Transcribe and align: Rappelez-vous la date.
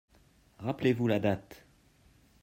Rappelez-vous 0.57 1.07
la 1.07 1.19
date. 1.19 1.67